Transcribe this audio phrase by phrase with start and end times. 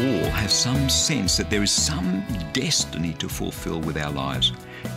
[0.00, 4.52] all have some sense that there is some destiny to fulfill with our lives.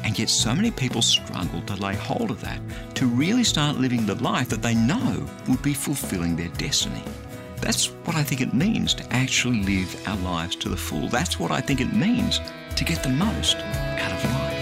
[0.06, 2.62] And yet, so many people struggle to lay hold of that,
[2.96, 7.04] to really start living the life that they know would be fulfilling their destiny.
[7.58, 11.10] That's what I think it means to actually live our lives to the full.
[11.10, 12.40] That's what I think it means
[12.76, 14.60] to get the most out of life.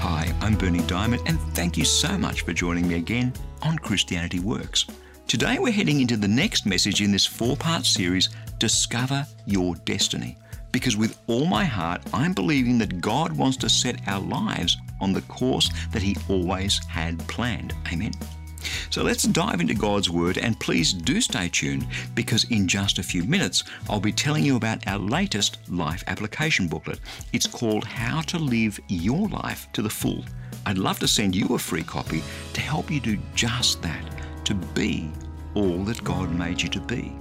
[0.00, 3.32] Hi, I'm Berni Dymet, and thank you so much for joining me again
[3.62, 4.86] on Christianity Works.
[5.26, 10.36] Today we're heading into the next message in this four part series Discover Your Destiny.
[10.70, 15.12] Because with all my heart, I'm believing that God wants to set our lives on
[15.12, 17.72] the course that He always had planned.
[17.90, 18.12] Amen.
[18.90, 23.02] So let's dive into God's Word and please do stay tuned because in just a
[23.02, 27.00] few minutes I'll be telling you about our latest life application booklet.
[27.32, 30.24] It's called How to Live Your Life to the Full.
[30.66, 32.22] I'd love to send you a free copy
[32.52, 34.04] to help you do just that
[34.44, 35.10] to be
[35.54, 37.12] all that God made you to be.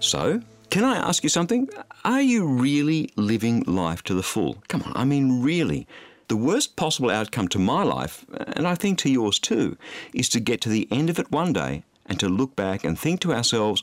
[0.00, 1.68] So, can I ask you something?
[2.04, 4.62] Are you really living life to the full?
[4.68, 5.86] Come on, I mean, really.
[6.28, 8.24] The worst possible outcome to my life,
[8.56, 9.76] and I think to yours too,
[10.14, 12.98] is to get to the end of it one day and to look back and
[12.98, 13.82] think to ourselves,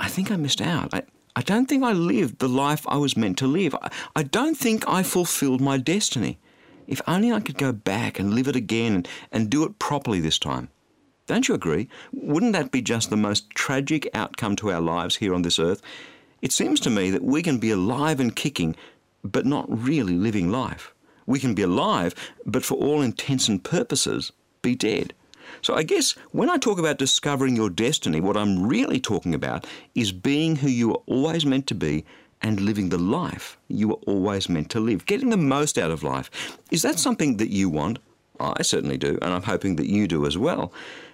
[0.00, 0.92] I think I missed out.
[0.94, 1.02] I,
[1.36, 3.74] I don't think I lived the life I was meant to live.
[3.74, 6.38] I, I don't think I fulfilled my destiny.
[6.86, 10.20] If only I could go back and live it again and, and do it properly
[10.20, 10.68] this time.
[11.26, 11.88] Don't you agree?
[12.12, 15.82] Wouldn't that be just the most tragic outcome to our lives here on this earth?
[16.40, 18.76] It seems to me that we can be alive and kicking,
[19.24, 20.94] but not really living life.
[21.26, 22.14] We can be alive,
[22.44, 24.30] but for all intents and purposes,
[24.62, 25.12] be dead.
[25.62, 29.66] So I guess when I talk about discovering your destiny, what I'm really talking about
[29.94, 32.04] is being who you are always meant to be
[32.42, 36.02] and living the life you were always meant to live, getting the most out of
[36.02, 36.30] life.
[36.70, 37.98] Is that something that you want?
[38.38, 40.72] I certainly do, and I'm hoping that you do as well.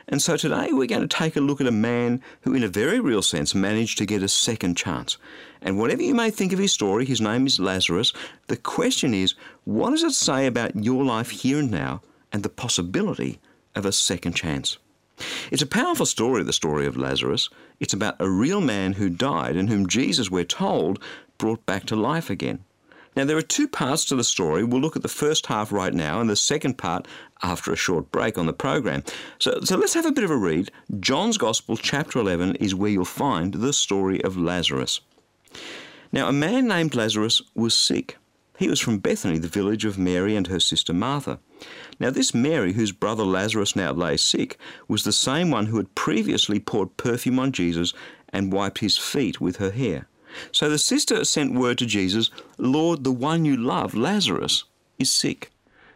[0.08, 2.68] And so today we're going to take a look at a man who, in a
[2.68, 5.16] very real sense, managed to get a second chance.
[5.60, 8.12] And whatever you may think of his story, his name is Lazarus.
[8.48, 9.34] The question is,
[9.64, 12.02] what does it say about your life here and now
[12.32, 13.40] and the possibility
[13.74, 14.78] of a second chance?
[15.50, 17.48] It's a powerful story, the story of Lazarus.
[17.80, 21.02] It's about a real man who died and whom Jesus, we're told,
[21.38, 22.64] brought back to life again.
[23.14, 24.64] Now, there are two parts to the story.
[24.64, 27.06] We'll look at the first half right now and the second part
[27.42, 29.04] after a short break on the program.
[29.38, 30.70] So, so let's have a bit of a read.
[30.98, 35.00] John's Gospel, chapter 11, is where you'll find the story of Lazarus.
[36.10, 38.16] Now, a man named Lazarus was sick.
[38.58, 41.38] He was from Bethany, the village of Mary and her sister Martha.
[42.00, 44.58] Now, this Mary, whose brother Lazarus now lay sick,
[44.88, 47.92] was the same one who had previously poured perfume on Jesus
[48.30, 50.06] and wiped his feet with her hair.
[50.50, 54.64] So the sister sent word to Jesus, Lord, the one you love, Lazarus,
[54.98, 55.50] is sick.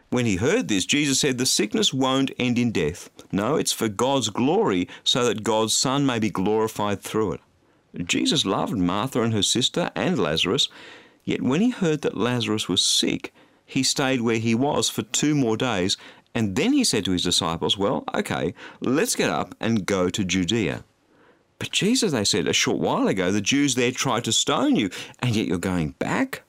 [0.09, 3.09] When he heard this, Jesus said, The sickness won't end in death.
[3.31, 7.41] No, it's for God's glory, so that God's Son may be glorified through it.
[8.05, 10.69] Jesus loved Martha and her sister and Lazarus,
[11.25, 13.33] yet when he heard that Lazarus was sick,
[13.67, 15.97] he stayed where he was for two more days,
[16.33, 20.23] and then he said to his disciples, Well, okay, let's get up and go to
[20.23, 20.85] Judea.
[21.59, 24.89] But Jesus, they said, a short while ago, the Jews there tried to stone you,
[25.19, 26.43] and yet you're going back?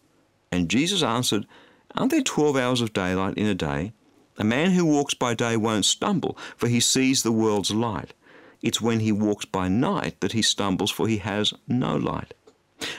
[0.53, 1.47] And Jesus answered,
[1.95, 3.93] Aren't there 12 hours of daylight in a day?
[4.37, 8.15] A man who walks by day won't stumble, for he sees the world's light.
[8.63, 12.35] It's when he walks by night that he stumbles, for he has no light.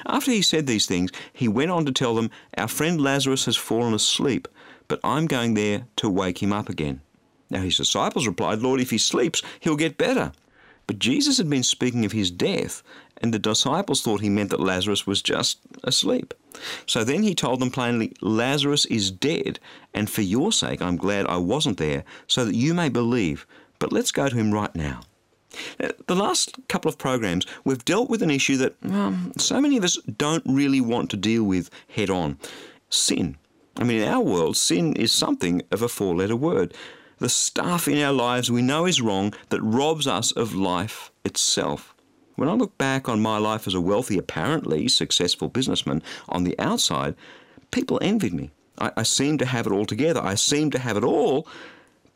[0.05, 3.57] After he said these things, he went on to tell them, Our friend Lazarus has
[3.57, 4.47] fallen asleep,
[4.87, 7.01] but I'm going there to wake him up again.
[7.49, 10.31] Now his disciples replied, Lord, if he sleeps, he'll get better.
[10.87, 12.81] But Jesus had been speaking of his death,
[13.21, 16.33] and the disciples thought he meant that Lazarus was just asleep.
[16.87, 19.59] So then he told them plainly, Lazarus is dead,
[19.93, 23.45] and for your sake I'm glad I wasn't there, so that you may believe.
[23.77, 25.01] But let's go to him right now.
[25.77, 29.83] The last couple of programs, we've dealt with an issue that um, so many of
[29.83, 32.37] us don't really want to deal with head on
[32.89, 33.37] sin.
[33.77, 36.73] I mean, in our world, sin is something of a four letter word
[37.19, 41.93] the stuff in our lives we know is wrong that robs us of life itself.
[42.35, 46.57] When I look back on my life as a wealthy, apparently successful businessman on the
[46.57, 47.15] outside,
[47.71, 48.51] people envied me.
[48.77, 50.21] I, I seemed to have it all together.
[50.23, 51.45] I seemed to have it all,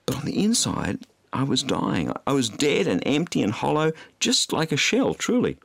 [0.06, 1.00] but on the inside,
[1.33, 2.13] I was dying.
[2.27, 5.57] I was dead and empty and hollow, just like a shell, truly.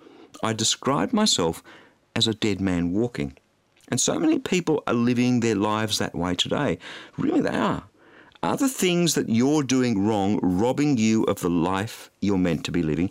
[0.42, 1.62] I described myself
[2.16, 3.36] as a dead man walking.
[3.88, 6.78] And so many people are living their lives that way today.
[7.18, 7.84] Really, they are.
[8.42, 12.72] Are the things that you're doing wrong robbing you of the life you're meant to
[12.72, 13.10] be living?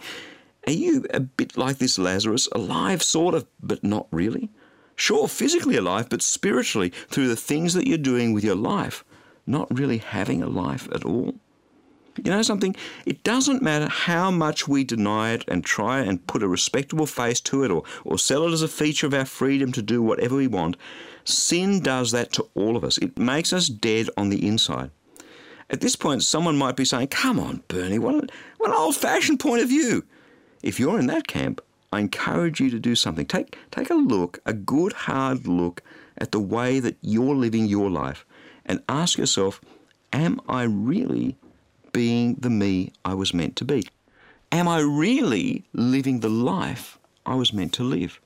[0.65, 4.49] Are you a bit like this Lazarus, alive sort of, but not really?
[4.95, 9.05] Sure, physically alive, but spiritually through the things that you're doing with your life,
[9.45, 11.35] not really having a life at all?
[12.23, 12.75] You know something?
[13.05, 17.39] It doesn't matter how much we deny it and try and put a respectable face
[17.41, 20.35] to it or, or sell it as a feature of our freedom to do whatever
[20.35, 20.77] we want.
[21.23, 22.97] Sin does that to all of us.
[22.97, 24.91] It makes us dead on the inside.
[25.69, 28.95] At this point, someone might be saying, Come on, Berni, what an, what an old
[28.95, 30.05] fashioned point of view.
[30.63, 31.61] If you're in that camp,
[31.91, 33.25] I encourage you to do something.
[33.25, 35.81] Take, take a look, a good hard look
[36.17, 38.25] at the way that you're living your life
[38.65, 39.61] and ask yourself,
[40.13, 41.35] Am I really
[41.97, 43.87] being the me I was meant to be?
[44.51, 48.21] Am I really living the life I was meant to live?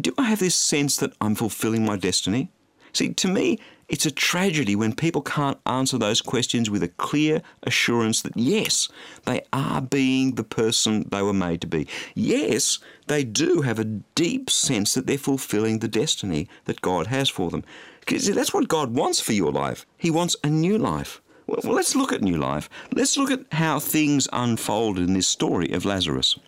[0.00, 2.52] Do I have this sense that I'm fulfilling my destiny?
[2.92, 3.58] See, to me,
[3.88, 8.88] it's a tragedy when people can't answer those questions with a clear assurance that yes,
[9.24, 11.88] they are being the person they were made to be.
[12.14, 12.78] Yes,
[13.08, 13.84] they do have a
[14.14, 17.64] deep sense that they're fulfilling the destiny that God has for them.
[17.98, 19.86] Because that's what God wants for your life.
[19.96, 21.21] He wants a new life.
[21.46, 22.70] Well, let's look at new life.
[22.94, 26.38] Let's look at how things unfolded in this story of Lazarus.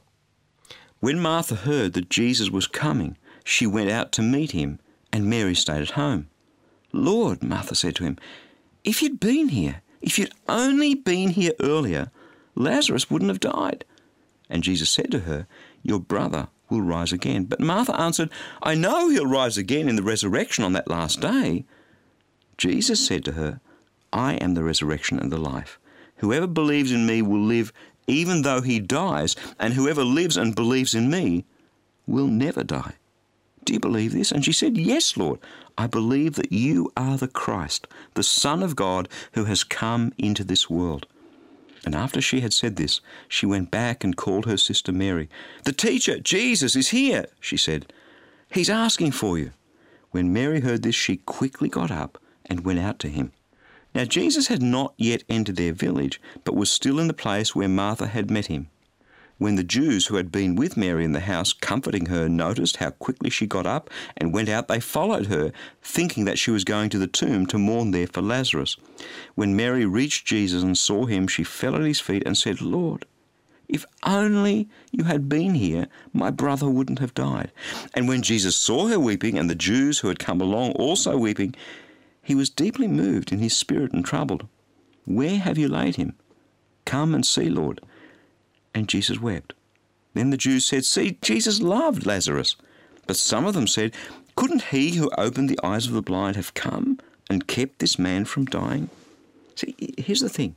[1.00, 4.78] When Martha heard that Jesus was coming, she went out to meet him,
[5.12, 6.28] and Mary stayed at home.
[6.92, 8.16] Lord, Martha said to him,
[8.84, 12.10] if you'd been here, if you'd only been here earlier,
[12.54, 13.84] Lazarus wouldn't have died.
[14.50, 15.46] And Jesus said to her,
[15.82, 17.44] Your brother will rise again.
[17.44, 18.30] But Martha answered,
[18.62, 21.64] I know he'll rise again in the resurrection on that last day.
[22.58, 23.60] Jesus said to her,
[24.14, 25.78] I am the resurrection and the life.
[26.18, 27.72] Whoever believes in me will live
[28.06, 31.44] even though he dies, and whoever lives and believes in me
[32.06, 32.94] will never die.
[33.64, 34.30] Do you believe this?
[34.30, 35.40] And she said, Yes, Lord.
[35.76, 40.44] I believe that you are the Christ, the Son of God, who has come into
[40.44, 41.06] this world.
[41.84, 45.28] And after she had said this, she went back and called her sister Mary.
[45.64, 47.92] The teacher, Jesus, is here, she said.
[48.52, 49.50] He's asking for you.
[50.12, 53.32] When Mary heard this, she quickly got up and went out to him.
[53.94, 57.68] Now Jesus had not yet entered their village, but was still in the place where
[57.68, 58.68] Martha had met him.
[59.38, 62.90] When the Jews who had been with Mary in the house comforting her noticed how
[62.90, 65.52] quickly she got up and went out, they followed her,
[65.82, 68.76] thinking that she was going to the tomb to mourn there for Lazarus.
[69.34, 73.06] When Mary reached Jesus and saw him, she fell at his feet and said, Lord,
[73.68, 77.50] if only you had been here, my brother wouldn't have died.
[77.94, 81.54] And when Jesus saw her weeping, and the Jews who had come along also weeping,
[82.24, 84.48] he was deeply moved in his spirit and troubled.
[85.04, 86.14] Where have you laid him?
[86.84, 87.80] Come and see, Lord.
[88.74, 89.52] And Jesus wept.
[90.14, 92.56] Then the Jews said, See, Jesus loved Lazarus.
[93.06, 93.94] But some of them said,
[94.36, 96.98] Couldn't he who opened the eyes of the blind have come
[97.28, 98.88] and kept this man from dying?
[99.54, 100.56] See, here's the thing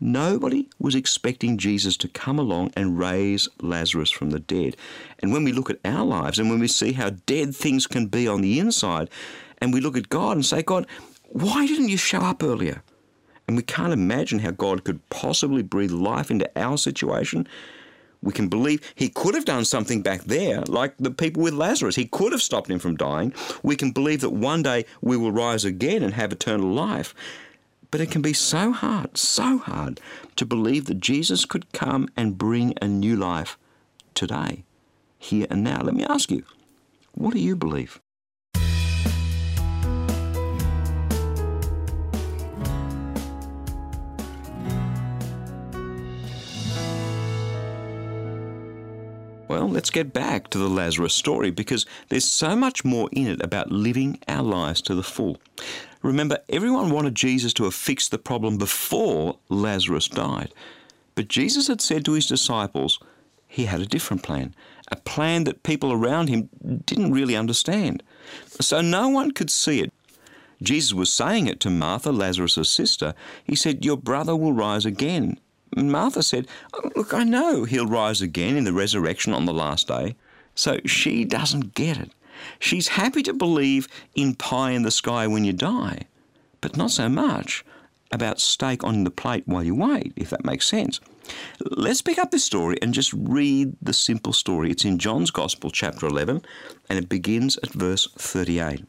[0.00, 4.76] nobody was expecting Jesus to come along and raise Lazarus from the dead.
[5.20, 8.06] And when we look at our lives and when we see how dead things can
[8.06, 9.08] be on the inside,
[9.62, 10.88] and we look at God and say, God,
[11.28, 12.82] why didn't you show up earlier?
[13.46, 17.46] And we can't imagine how God could possibly breathe life into our situation.
[18.22, 21.94] We can believe He could have done something back there, like the people with Lazarus.
[21.94, 23.32] He could have stopped him from dying.
[23.62, 27.14] We can believe that one day we will rise again and have eternal life.
[27.92, 30.00] But it can be so hard, so hard
[30.34, 33.56] to believe that Jesus could come and bring a new life
[34.14, 34.64] today,
[35.18, 35.82] here and now.
[35.82, 36.42] Let me ask you,
[37.12, 38.01] what do you believe?
[49.52, 53.44] Well, let's get back to the Lazarus story because there's so much more in it
[53.44, 55.36] about living our lives to the full.
[56.00, 60.54] Remember, everyone wanted Jesus to have fixed the problem before Lazarus died.
[61.14, 62.98] But Jesus had said to his disciples
[63.46, 64.54] he had a different plan,
[64.90, 66.48] a plan that people around him
[66.86, 68.02] didn't really understand.
[68.58, 69.92] So no one could see it.
[70.62, 73.12] Jesus was saying it to Martha, Lazarus' sister.
[73.44, 75.38] He said, Your brother will rise again.
[75.76, 79.88] Martha said, oh, Look, I know he'll rise again in the resurrection on the last
[79.88, 80.16] day.
[80.54, 82.10] So she doesn't get it.
[82.58, 86.06] She's happy to believe in pie in the sky when you die,
[86.60, 87.64] but not so much
[88.10, 91.00] about steak on the plate while you wait, if that makes sense.
[91.60, 94.70] Let's pick up this story and just read the simple story.
[94.70, 96.42] It's in John's Gospel, chapter 11,
[96.90, 98.84] and it begins at verse 38.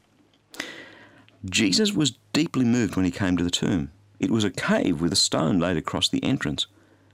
[1.46, 3.92] Jesus was deeply moved when he came to the tomb.
[4.20, 6.68] It was a cave with a stone laid across the entrance.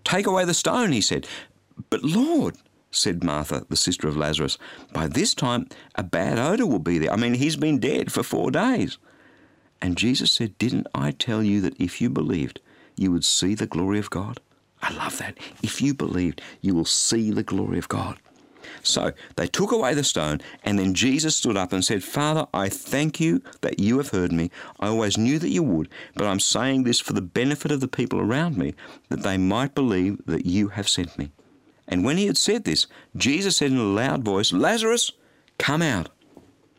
[0.10, 1.28] Take away the stone, he said.
[1.92, 2.56] But Lord,
[2.89, 4.58] said Martha, the sister of Lazarus,
[4.92, 7.12] by this time a bad odour will be there.
[7.12, 8.98] I mean, he's been dead for four days.
[9.82, 12.60] And Jesus said, Didn't I tell you that if you believed,
[12.96, 14.39] you would see the glory of God?
[14.82, 15.38] I love that.
[15.62, 18.18] If you believed, you will see the glory of God.
[18.84, 22.70] So they took away the stone, and then Jesus stood up and said, Father, I
[22.70, 24.52] thank you that you have heard me.
[24.80, 27.88] I always knew that you would, but I'm saying this for the benefit of the
[27.88, 28.74] people around me,
[29.10, 31.32] that they might believe that you have sent me.
[31.88, 35.12] And when he had said this, Jesus said in a loud voice, Lazarus,
[35.58, 36.10] come out.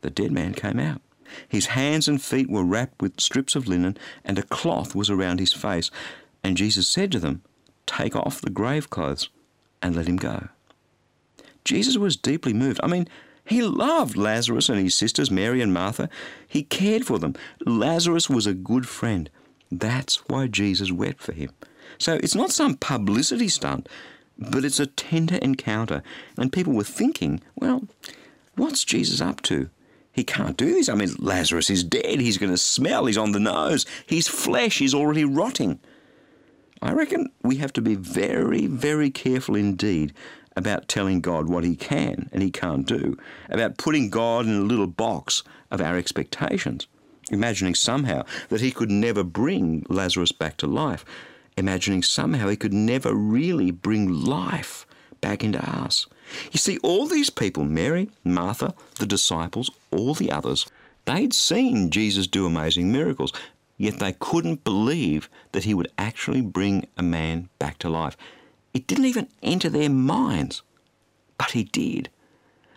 [0.02, 1.02] The dead man came out.
[1.48, 5.40] His hands and feet were wrapped with strips of linen, and a cloth was around
[5.40, 5.90] his face.
[6.42, 7.42] And Jesus said to them,
[7.86, 9.28] Take off the grave clothes
[9.82, 10.48] and let him go.
[11.64, 12.80] Jesus was deeply moved.
[12.82, 13.08] I mean,
[13.44, 16.08] he loved Lazarus and his sisters, Mary and Martha.
[16.46, 17.34] He cared for them.
[17.64, 19.28] Lazarus was a good friend.
[19.70, 21.50] That's why Jesus wept for him.
[21.98, 23.88] So it's not some publicity stunt,
[24.38, 26.02] but it's a tender encounter.
[26.36, 27.82] And people were thinking, well,
[28.56, 29.68] what's Jesus up to?
[30.12, 30.88] He can't do this.
[30.88, 32.20] I mean, Lazarus is dead.
[32.20, 33.06] He's going to smell.
[33.06, 33.86] He's on the nose.
[34.06, 35.78] His flesh is already rotting.
[36.82, 40.14] I reckon we have to be very, very careful indeed
[40.56, 43.16] about telling God what he can and he can't do,
[43.48, 46.86] about putting God in a little box of our expectations,
[47.30, 51.04] imagining somehow that he could never bring Lazarus back to life,
[51.56, 54.86] imagining somehow he could never really bring life
[55.20, 56.06] back into us.
[56.52, 60.66] You see, all these people, Mary, Martha, the disciples, all the others,
[61.04, 63.32] they'd seen Jesus do amazing miracles,
[63.76, 68.16] yet they couldn't believe that he would actually bring a man back to life.
[68.72, 70.62] It didn't even enter their minds,
[71.38, 72.08] but he did.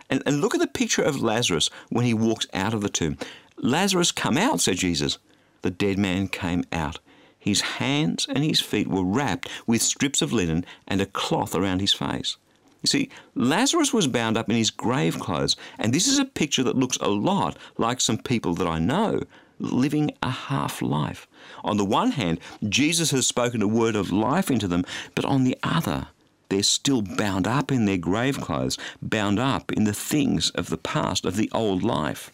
[0.10, 3.18] And, and look at the picture of Lazarus when he walks out of the tomb.
[3.58, 5.18] Lazarus, come out, said Jesus.
[5.62, 7.00] The dead man came out.
[7.38, 11.80] His hands and his feet were wrapped with strips of linen and a cloth around
[11.80, 12.38] his face.
[12.82, 16.64] You see, Lazarus was bound up in his grave clothes, and this is a picture
[16.64, 19.24] that looks a lot like some people that I know
[19.60, 21.28] living a half life.
[21.64, 25.44] On the one hand, Jesus has spoken a word of life into them, but on
[25.44, 26.08] the other,
[26.50, 30.78] they're still bound up in their grave clothes, bound up in the things of the
[30.78, 32.32] past, of the old life.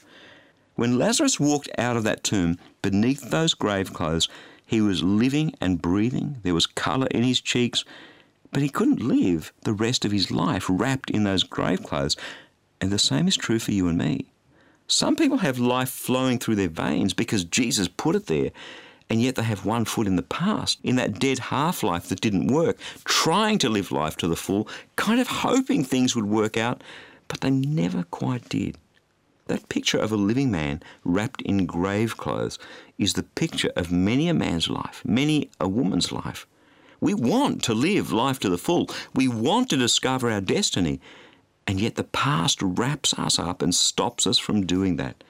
[0.75, 4.29] When Lazarus walked out of that tomb, beneath those grave clothes,
[4.65, 6.37] he was living and breathing.
[6.43, 7.83] There was colour in his cheeks,
[8.51, 12.15] but he couldn't live the rest of his life wrapped in those grave clothes.
[12.79, 14.27] And the same is true for you and me.
[14.91, 18.49] Some people have life flowing through their veins because Jesus put it there,
[19.07, 22.21] and yet they have one foot in the past, in that dead half life that
[22.21, 26.57] didn't work, trying to live life to the full, kind of hoping things would work
[26.57, 26.83] out,
[27.27, 28.79] but they never quite did.
[29.45, 32.57] That picture of a living man wrapped in grave clothes
[32.97, 36.47] is the picture of many a man's life, many a woman's life.
[36.99, 38.89] We want to live life to the full.
[39.13, 40.99] We want to discover our destiny.
[41.69, 45.23] And yet the past wraps us up and stops us from doing that.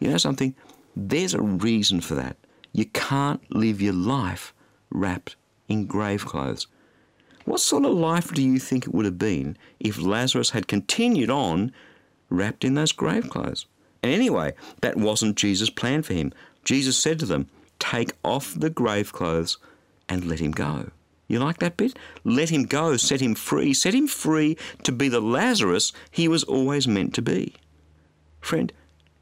[0.00, 0.56] You know something?
[0.96, 2.36] There's a reason for that.
[2.72, 4.52] You can't live your life
[4.90, 5.36] wrapped
[5.68, 6.66] in grave clothes.
[7.44, 11.30] What sort of life do you think it would have been if Lazarus had continued
[11.30, 11.72] on
[12.30, 13.66] wrapped in those grave clothes?
[14.02, 16.32] And anyway, that wasn't Jesus' plan for him.
[16.64, 19.56] Jesus said to them, Take off the grave clothes
[20.08, 20.90] and let him go.
[21.28, 21.98] You like that bit?
[22.24, 26.44] Let him go, set him free, set him free to be the Lazarus he was
[26.44, 27.54] always meant to be.
[28.40, 28.72] Friend,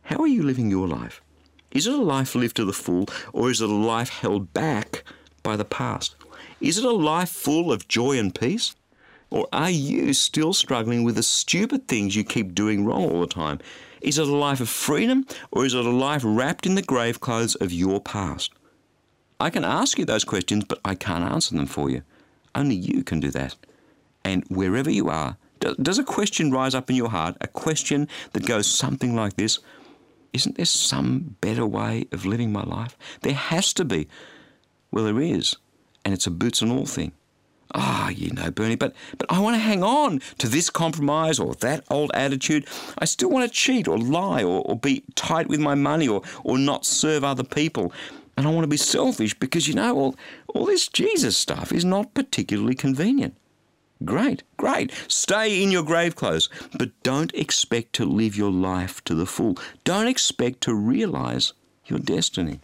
[0.03, 1.23] how are you living your life?
[1.71, 5.03] Is it a life lived to the full, or is it a life held back
[5.43, 6.15] by the past?
[6.61, 8.75] Is it a life full of joy and peace?
[9.31, 13.27] Or are you still struggling with the stupid things you keep doing wrong all the
[13.27, 13.59] time?
[14.01, 17.19] Is it a life of freedom, or is it a life wrapped in the grave
[17.21, 18.53] clothes of your past?
[19.41, 22.03] I can ask you those questions, but I can't answer them for you.
[22.55, 23.57] Only you can do that.
[24.25, 27.37] And wherever you are, does a question rise up in your heart?
[27.41, 29.59] A question that goes something like this
[30.33, 32.97] Isn't there some better way of living my life?
[33.23, 34.09] There has to be.
[34.91, 35.57] Well, there is.
[36.05, 37.13] And it's a boots and all thing.
[37.75, 41.41] Ah, oh, you know, Berni, but, but I want to hang on to this compromise
[41.41, 42.69] or that old attitude.
[42.99, 46.23] I still want to cheat or lie or, or be tight with my money or,
[46.45, 47.93] or not serve other people
[48.37, 50.17] and I want to be selfish because you know all
[50.49, 53.37] all this Jesus stuff is not particularly convenient.
[54.05, 54.93] Great, great.
[55.09, 59.57] Stay in your grave clothes, but don't expect to live your life to the full.
[59.85, 61.53] Don't expect to realize
[61.87, 62.61] your destiny.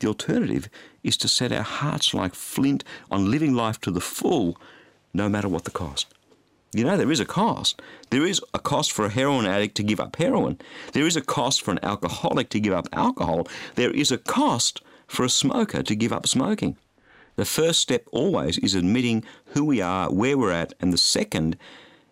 [0.00, 0.68] The alternative
[1.02, 4.58] is to set our hearts like flint on living life to the full,
[5.14, 6.12] no matter what the cost.
[6.72, 7.80] You know, there is a cost.
[8.10, 10.58] There is a cost for a heroin addict to give up heroin.
[10.92, 13.48] There is a cost for an alcoholic to give up alcohol.
[13.76, 16.76] There is a cost for a smoker to give up smoking.
[17.34, 21.56] The first step always is admitting who we are, where we're at, and the second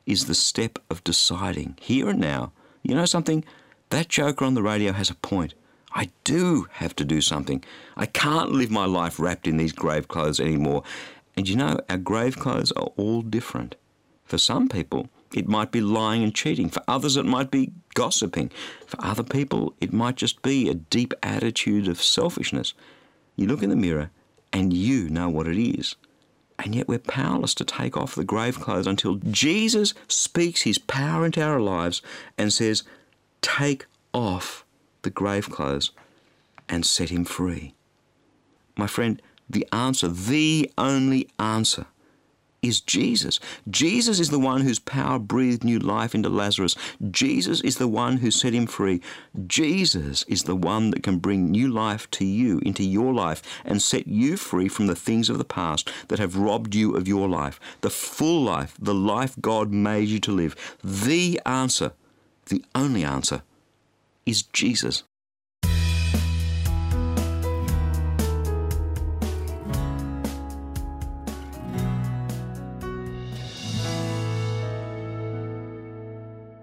[0.06, 2.52] is the step of deciding here and now.
[2.82, 3.44] You know something?
[3.90, 5.54] That joker on the radio has a point.
[5.92, 7.64] I do have to do something.
[7.96, 10.82] I can't live my life wrapped in these grave clothes anymore.
[11.36, 13.76] And you know, our grave clothes are all different.
[14.24, 16.68] For some people, it might be lying and cheating.
[16.68, 18.50] For others, it might be gossiping.
[18.86, 22.74] For other people, it might just be a deep attitude of selfishness.
[23.36, 24.10] You look in the mirror
[24.52, 25.96] and you know what it is.
[26.58, 31.26] And yet we're powerless to take off the grave clothes until Jesus speaks his power
[31.26, 32.00] into our lives
[32.38, 32.82] and says,
[33.42, 34.64] Take off
[35.02, 35.90] the grave clothes
[36.68, 37.74] and set him free.
[38.76, 41.86] My friend, the answer, the only answer,
[42.62, 43.38] is Jesus.
[43.68, 46.74] Jesus is the one whose power breathed new life into Lazarus.
[47.10, 49.00] Jesus is the one who set him free.
[49.46, 53.80] Jesus is the one that can bring new life to you, into your life, and
[53.80, 57.28] set you free from the things of the past that have robbed you of your
[57.28, 60.56] life, the full life, the life God made you to live.
[60.82, 61.92] The answer,
[62.46, 63.42] the only answer,
[64.24, 65.04] is Jesus.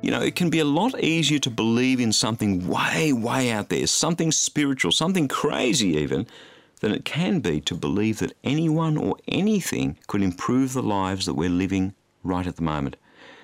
[0.03, 3.69] You know, it can be a lot easier to believe in something way, way out
[3.69, 6.27] there, something spiritual, something crazy even,
[6.81, 11.36] than it can be to believe that anyone or anything could improve the lives that
[11.36, 12.98] we're living right at the moment.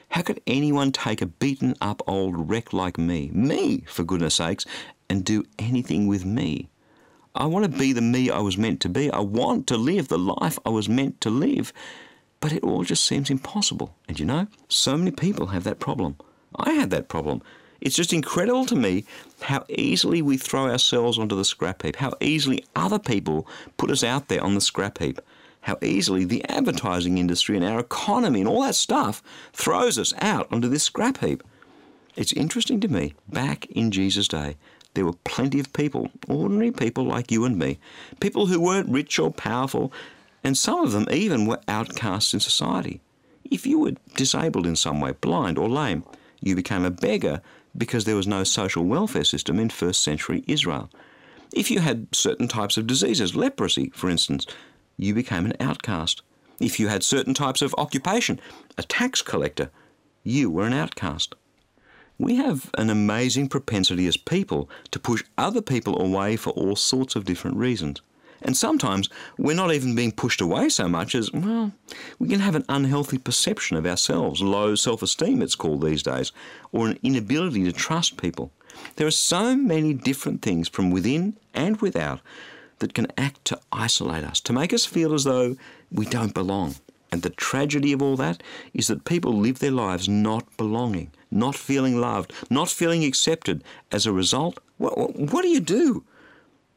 [0.10, 4.66] How could anyone take a beaten up old wreck like me, me, for goodness sakes,
[5.10, 6.68] and do anything with me?
[7.34, 9.10] I want to be the me I was meant to be.
[9.10, 11.72] I want to live the life I was meant to live.
[12.42, 13.96] But it all just seems impossible.
[14.10, 16.18] And you know, so many people have that problem.
[16.56, 17.41] I had that problem.
[17.82, 19.06] It's just incredible to me
[19.41, 24.03] how easily we throw ourselves onto the scrap heap, how easily other people put us
[24.03, 25.20] out there on the scrap heap,
[25.62, 30.51] how easily the advertising industry and our economy and all that stuff throws us out
[30.51, 31.41] onto this scrap heap.
[32.15, 34.58] It's interesting to me, back in Jesus' day,
[34.94, 37.79] there were plenty of people, ordinary people like you and me,
[38.20, 39.94] people who weren't rich or powerful,
[40.44, 43.00] and some of them even were outcasts in society.
[43.46, 46.03] If you were disabled in some way, blind or lame,
[46.41, 47.41] you became a beggar
[47.77, 50.89] because there was no social welfare system in first century Israel.
[51.53, 54.46] If you had certain types of diseases, leprosy, for instance,
[54.98, 56.22] you became an outcast.
[56.60, 58.39] If you had certain types of occupation,
[58.78, 59.71] a tax collector,
[60.23, 61.36] you were an outcast.
[62.17, 67.15] We have an amazing propensity as people to push other people away for all sorts
[67.15, 68.02] of different reasons.
[68.41, 71.71] And sometimes we're not even being pushed away so much as, well,
[72.19, 76.32] we can have an unhealthy perception of ourselves, low self esteem, it's called these days,
[76.71, 78.52] or an inability to trust people.
[78.95, 82.21] There are so many different things from within and without
[82.80, 85.58] that can act to isolate us, to make us feel as though
[85.91, 86.75] we don't belong.
[87.12, 88.41] And the tragedy of all that
[88.73, 93.63] is that people live their lives not belonging, not feeling loved, not feeling accepted.
[93.91, 96.04] As a result, what, what do you do?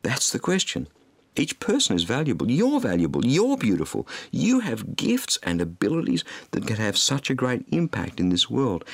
[0.02, 0.88] That's the question.
[1.36, 2.50] Each person is valuable.
[2.50, 3.24] You're valuable.
[3.24, 4.06] You're beautiful.
[4.30, 8.84] You have gifts and abilities that can have such a great impact in this world.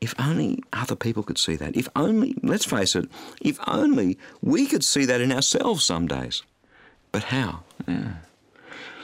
[0.00, 1.76] If only other people could see that.
[1.76, 3.10] If only, let's face it,
[3.42, 6.42] if only we could see that in ourselves some days.
[7.12, 7.64] But how?
[7.86, 8.12] Yeah.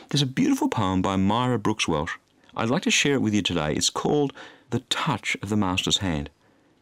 [0.08, 2.18] There's a beautiful poem by Myra Brooks Welch.
[2.56, 3.74] I'd like to share it with you today.
[3.74, 4.32] It's called
[4.70, 6.30] The Touch of the Master's Hand.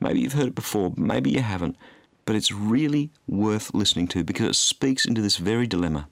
[0.00, 1.76] Maybe you've heard it before, maybe you haven't
[2.24, 6.08] but it's really worth listening to because it speaks into this very dilemma.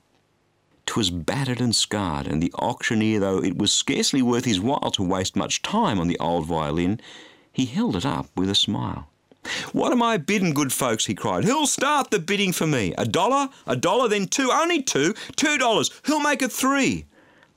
[0.85, 5.03] 'Twas battered and scarred, and the auctioneer, though it was scarcely worth his while to
[5.03, 6.99] waste much time on the old violin,
[7.53, 9.07] he held it up with a smile.
[9.71, 11.05] What am I bidding, good folks?
[11.05, 11.45] he cried.
[11.45, 12.93] Who'll start the bidding for me?
[12.97, 13.49] A dollar?
[13.65, 14.51] A dollar, then two?
[14.51, 15.13] Only two?
[15.35, 15.89] Two dollars.
[16.03, 17.05] Who'll make it three?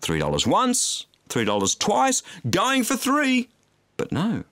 [0.01, 3.49] Three dollars once, three dollars twice, going for three.
[3.97, 4.45] But no,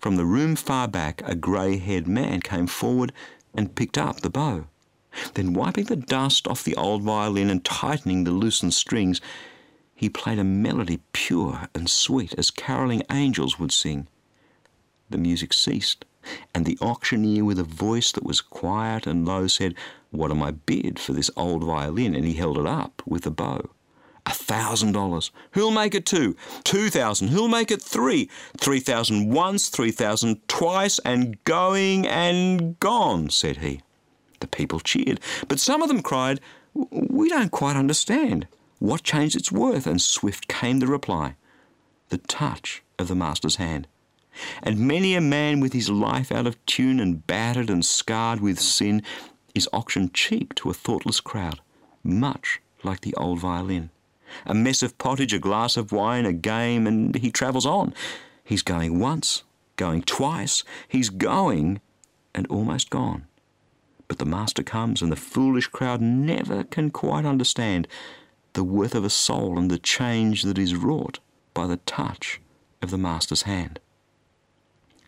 [0.00, 3.12] from the room far back, a grey haired man came forward
[3.54, 4.66] and picked up the bow.
[5.34, 9.20] Then, wiping the dust off the old violin and tightening the loosened strings,
[9.94, 14.08] he played a melody pure and sweet as caroling angels would sing.
[15.10, 16.04] The music ceased,
[16.54, 19.74] and the auctioneer, with a voice that was quiet and low, said,
[20.10, 22.14] What am I bid for this old violin?
[22.14, 23.70] And he held it up with the bow.
[24.26, 25.30] A thousand dollars.
[25.52, 26.36] Who'll make it two?
[26.62, 27.28] Two thousand.
[27.28, 28.30] Who'll make it three?
[28.56, 33.80] Three thousand once, three thousand twice, and going and gone, said he.
[34.40, 36.40] The people cheered, but some of them cried,
[36.74, 38.46] We don't quite understand.
[38.78, 39.86] What changed its worth?
[39.86, 41.36] And swift came the reply
[42.12, 43.88] the touch of the Master's hand.
[44.62, 48.60] And many a man with his life out of tune and battered and scarred with
[48.60, 49.02] sin
[49.54, 51.60] is auctioned cheap to a thoughtless crowd,
[52.04, 53.90] much like the old violin
[54.46, 57.94] a mess of pottage, a glass of wine, a game, and he travels on.
[58.44, 59.44] He's going once,
[59.76, 61.80] going twice, he's going
[62.34, 63.26] and almost gone.
[64.08, 67.88] But the Master comes, and the foolish crowd never can quite understand
[68.52, 71.18] the worth of a soul and the change that is wrought
[71.54, 72.40] by the touch
[72.82, 73.80] of the Master's hand.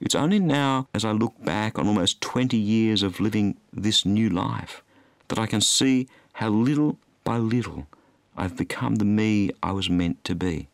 [0.00, 4.28] It's only now, as I look back on almost 20 years of living this new
[4.28, 4.82] life,
[5.28, 7.86] that I can see how little by little
[8.36, 10.68] I've become the me I was meant to be.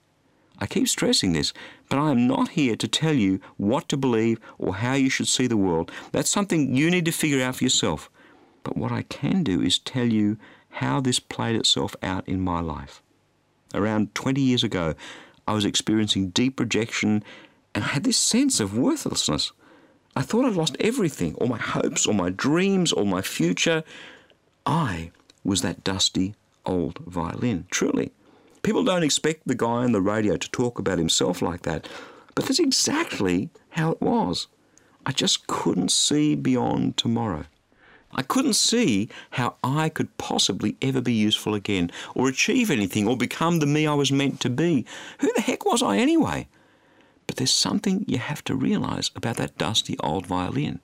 [0.58, 1.52] I keep stressing this,
[1.88, 5.28] but I am not here to tell you what to believe or how you should
[5.28, 5.90] see the world.
[6.12, 8.10] That's something you need to figure out for yourself.
[8.62, 10.36] But what I can do is tell you
[10.74, 13.02] how this played itself out in my life.
[13.74, 14.94] Around 20 years ago,
[15.48, 17.24] I was experiencing deep rejection
[17.74, 19.52] and I had this sense of worthlessness.
[20.14, 23.82] I thought I'd lost everything all my hopes, all my dreams, all my future.
[24.66, 26.34] I was that dusty
[26.70, 28.12] old violin, truly.
[28.62, 31.88] People don't expect the guy on the radio to talk about himself like that,
[32.34, 34.46] but that's exactly how it was.
[35.04, 37.44] I just couldn't see beyond tomorrow.
[38.12, 43.16] I couldn't see how I could possibly ever be useful again, or achieve anything, or
[43.16, 44.84] become the me I was meant to be.
[45.20, 46.48] Who the heck was I anyway?
[47.26, 50.80] But there's something you have to realize about that dusty old violin.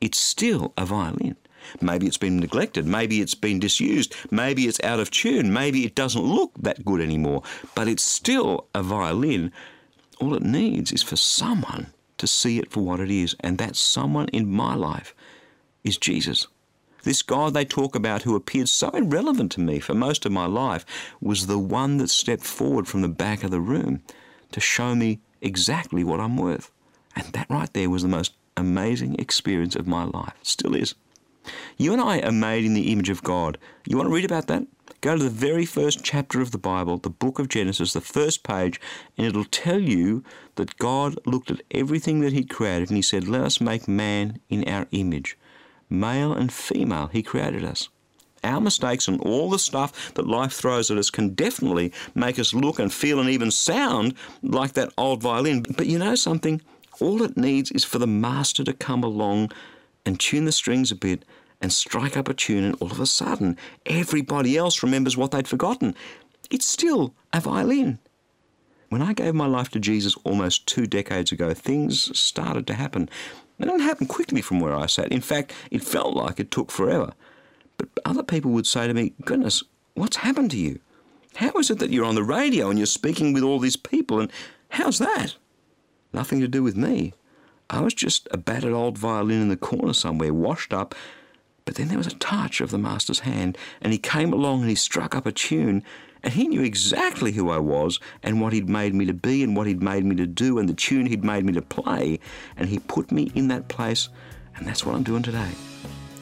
[0.00, 1.36] It's still a violin.
[1.80, 5.94] Maybe it's been neglected, maybe it's been disused, maybe it's out of tune, maybe it
[5.94, 7.42] doesn't look that good anymore,
[7.74, 9.52] but it's still a violin.
[10.20, 13.76] All it needs is for someone to see it for what it is, and that
[13.76, 15.14] someone in my life
[15.84, 16.46] is Jesus.
[17.02, 20.46] This God they talk about, who appeared so irrelevant to me for most of my
[20.46, 20.84] life,
[21.20, 24.02] was the one that stepped forward from the back of the room
[24.50, 26.72] to show me exactly what I'm worth.
[27.14, 30.34] And that right there was the most amazing experience of my life.
[30.42, 30.94] Still is.
[31.76, 33.58] You and I are made in the image of God.
[33.86, 34.66] You want to read about that?
[35.00, 38.42] Go to the very first chapter of the Bible, the book of Genesis, the first
[38.42, 38.80] page,
[39.16, 40.24] and it'll tell you
[40.56, 44.40] that God looked at everything that He'd created and He said, Let us make man
[44.48, 45.36] in our image.
[45.90, 47.88] Male and female, He created us.
[48.42, 52.54] Our mistakes and all the stuff that life throws at us can definitely make us
[52.54, 55.64] look and feel and even sound like that old violin.
[55.76, 56.62] But you know something?
[57.00, 59.52] All it needs is for the master to come along
[60.04, 61.24] and tune the strings a bit
[61.60, 65.48] and strike up a tune, and all of a sudden, everybody else remembers what they'd
[65.48, 65.94] forgotten.
[66.50, 67.98] It's still a violin.
[68.88, 73.08] When I gave my life to Jesus almost two decades ago, things started to happen.
[73.58, 75.10] They didn't happen quickly from where I sat.
[75.10, 77.12] In fact, it felt like it took forever.
[77.78, 79.62] But other people would say to me, Goodness,
[79.94, 80.78] what's happened to you?
[81.36, 84.20] How is it that you're on the radio and you're speaking with all these people?
[84.20, 84.30] And
[84.70, 85.36] how's that?
[86.12, 87.12] Nothing to do with me.
[87.68, 90.94] I was just a battered old violin in the corner somewhere, washed up.
[91.66, 94.70] But then there was a touch of the master's hand, and he came along and
[94.70, 95.82] he struck up a tune,
[96.22, 99.56] and he knew exactly who I was and what he'd made me to be and
[99.56, 102.20] what he'd made me to do and the tune he'd made me to play,
[102.56, 104.08] and he put me in that place,
[104.54, 105.50] and that's what I'm doing today.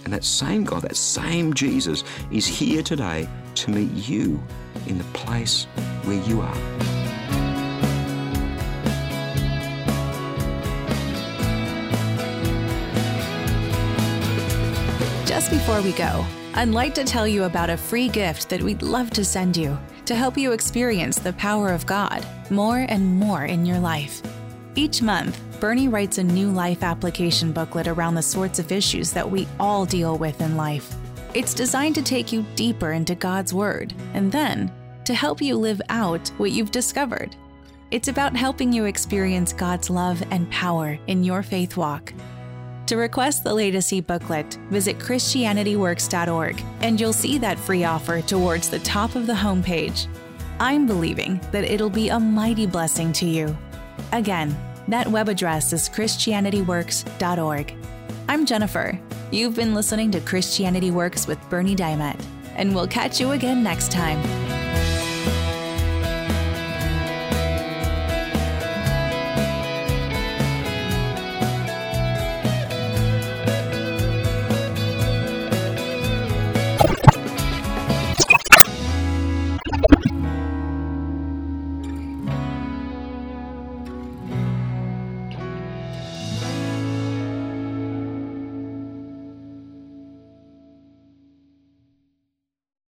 [0.04, 4.42] And that same God, that same Jesus, is here today to meet you
[4.87, 5.64] in the place
[6.04, 6.93] where you are.
[15.35, 18.83] Just before we go, I'd like to tell you about a free gift that we'd
[18.83, 23.44] love to send you to help you experience the power of God more and more
[23.44, 24.23] in your life.
[24.77, 29.29] Each month, Berni writes a new life application booklet around the sorts of issues that
[29.29, 30.94] we all deal with in life.
[31.35, 34.70] It's designed to take you deeper into God's Word and then
[35.05, 37.35] to help you live out what you've discovered.
[37.90, 42.12] It's about helping you experience God's love and power in your faith walk
[42.87, 48.79] to request the latest e-booklet, visit christianityworks.org and you'll see that free offer towards the
[48.81, 50.07] top of the homepage.
[50.61, 53.57] I'm believing that it'll be a mighty blessing to you.
[54.12, 54.57] Again,
[54.88, 57.75] that web address is christianityworks.org.
[58.29, 58.99] I'm Jennifer.
[59.31, 62.23] You've been listening to Christianity Works with Berni Dymet,
[62.57, 64.63] and we'll catch you again next time.